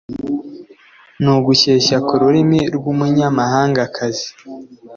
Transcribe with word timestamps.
No 1.23 1.35
gushyeshya 1.45 1.95
ku 2.05 2.11
ururimi 2.17 2.59
rwumunyamahangakazi 2.75 4.27